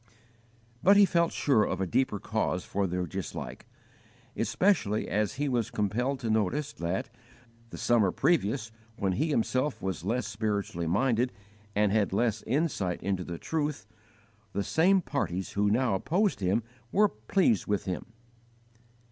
But 0.81 0.97
he 0.97 1.05
felt 1.05 1.31
sure 1.31 1.63
of 1.63 1.79
a 1.79 1.85
deeper 1.85 2.19
cause 2.19 2.65
for 2.65 2.87
their 2.87 3.05
dislike, 3.05 3.67
especially 4.35 5.07
as 5.07 5.35
he 5.35 5.47
was 5.47 5.69
compelled 5.69 6.19
to 6.21 6.31
notice 6.31 6.73
that, 6.73 7.11
the 7.69 7.77
summer 7.77 8.09
previous, 8.09 8.71
when 8.97 9.11
he 9.11 9.29
himself 9.29 9.79
was 9.79 10.03
less 10.03 10.25
spiritually 10.25 10.87
minded 10.87 11.31
and 11.75 11.91
had 11.91 12.13
less 12.13 12.41
insight 12.47 13.03
into 13.03 13.23
the 13.23 13.37
truth, 13.37 13.85
the 14.53 14.63
same 14.63 15.01
parties 15.03 15.51
who 15.51 15.69
now 15.69 15.93
opposed 15.93 16.39
him 16.39 16.63
were 16.91 17.07
pleased 17.07 17.67
with 17.67 17.85
him. 17.85 18.07